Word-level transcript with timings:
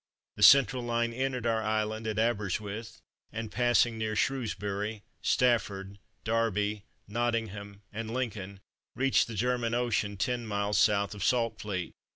The 0.35 0.41
central 0.41 0.81
line 0.81 1.13
entered 1.13 1.45
our 1.45 1.61
island 1.61 2.07
at 2.07 2.17
Aberystwith, 2.17 3.01
and 3.31 3.51
passing 3.51 3.99
near 3.99 4.15
Shrewsbury, 4.15 5.03
Stafford, 5.21 5.99
Derby, 6.23 6.85
Nottingham, 7.07 7.83
and 7.93 8.09
Lincoln, 8.09 8.61
reached 8.95 9.27
the 9.27 9.35
German 9.35 9.75
Ocean, 9.75 10.17
10 10.17 10.47
miles 10.47 10.89
S. 10.89 11.13
of 11.13 11.23
Saltfleet. 11.23 11.91